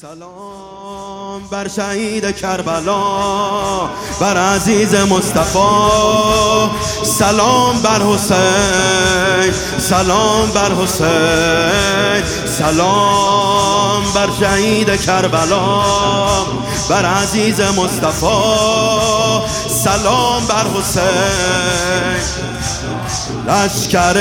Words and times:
سلام 0.00 1.42
بر 1.50 1.68
شهید 1.68 2.36
کربلا 2.36 3.00
بر 4.20 4.36
عزیز 4.36 4.94
مصطفی. 4.94 6.70
سلام 7.04 7.82
بر 7.82 8.02
حسین 8.02 9.52
سلام 9.78 10.50
بر 10.50 10.72
حسین. 10.72 12.46
سلام 12.58 14.02
بر 14.14 14.28
شهید 14.40 15.00
کربلا 15.00 15.82
بر 16.88 17.04
عزیز 17.04 17.60
مصطفی. 17.60 18.26
سلام 19.68 20.46
بر 20.46 20.80
حسین. 20.80 22.25
لشکر 23.46 24.16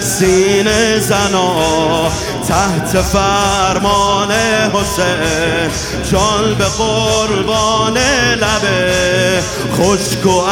سینه 0.00 0.98
زنا 0.98 2.10
تحت 2.48 3.02
فرمان 3.02 4.32
حسین 4.74 5.70
جان 6.10 6.54
به 6.54 6.64
قربان 6.64 7.98
لبه 8.34 9.42
خشک 9.72 10.26
و 10.26 10.42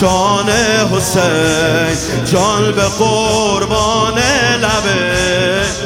شان 0.00 0.50
حسین 0.92 2.24
جان 2.32 2.72
به 2.72 2.82
قربان 2.82 4.18
لبه 4.62 5.83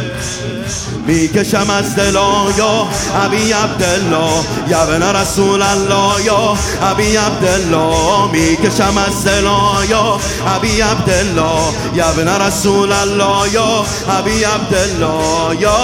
می‌کشم 1.09 1.71
از 1.71 1.97
دلا 1.97 2.51
یا 2.59 2.89
ابی 3.15 3.53
عبدالله 3.53 4.45
یا 4.69 4.87
بن 4.87 5.03
رسول 5.03 5.63
الله 5.63 6.25
یا؟ 6.25 6.57
ابی 6.83 7.17
عبدالله 7.17 8.31
می‌کشم 8.33 8.99
از 9.07 9.25
دلا 9.25 9.85
یا 9.89 10.21
ابی 10.47 10.81
عبدالله 10.81 11.95
یا 11.95 12.13
بن 12.13 12.29
رسول 12.29 12.93
الله 12.93 13.53
یا؟ 13.53 13.85
ابی 14.09 14.45
عبدالله 14.45 15.61
یا؟ 15.61 15.79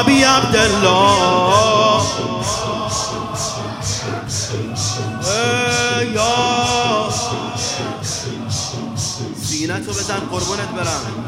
ابی 0.00 0.22
عبدالله. 0.22 1.48
یا. 6.14 7.08
زینتو 9.42 9.90
بزن 9.90 10.20
قربونت 10.30 10.68
برم. 10.76 11.18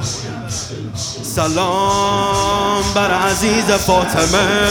سلام. 1.22 2.69
بر 2.94 3.10
عزیز 3.10 3.64
فاطمه 3.64 4.69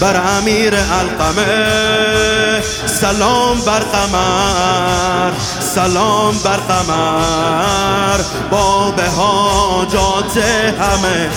بر 0.00 0.20
امیر 0.38 0.74
القمه. 0.74 2.62
سلام 2.86 3.60
بر 3.60 3.80
قمر 3.80 5.32
سلام 5.74 6.38
بر 6.44 6.56
قمر. 6.56 8.20
باب 8.50 9.00
حاجات 9.00 10.36
همه 10.80 11.30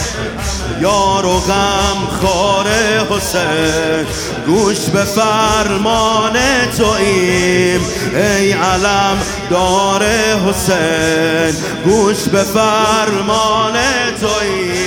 یار 0.82 1.26
و 1.26 1.40
غم 1.40 2.08
خار 2.22 2.68
حسین. 3.10 4.06
گوش 4.46 4.80
به 4.80 5.04
فرمان 5.04 6.38
تویم 6.78 7.82
ای 8.16 8.52
علم 8.52 9.18
دار 9.50 10.04
حسین. 10.48 11.56
گوش 11.86 12.18
به 12.18 12.44
فرمان 12.44 13.74
تویم 14.22 14.81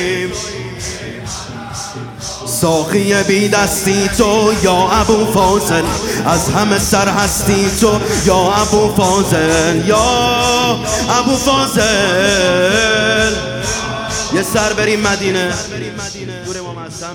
ساقی 2.65 3.23
بی 3.23 3.49
دستی 3.49 4.09
تو 4.09 4.53
یا 4.63 4.89
ابو 4.91 5.33
فاضل 5.33 5.85
از 6.27 6.49
همه 6.49 6.79
سر 6.79 7.09
هستی 7.09 7.71
تو 7.81 8.01
یا 8.27 8.37
ابو 8.37 8.95
فاضل 8.95 9.87
یا 9.87 10.79
ابو 11.09 11.37
فاضل 11.37 13.35
یه 14.35 14.43
سر 14.43 14.73
بریم 14.73 15.01
مدینه. 15.01 15.55
دور 16.47 16.59
امام 16.59 16.79
حسن 16.79 17.15